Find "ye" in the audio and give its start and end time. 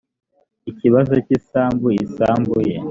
2.69-2.77